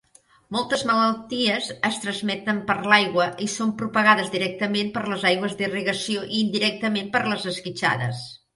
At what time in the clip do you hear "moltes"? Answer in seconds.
0.53-0.83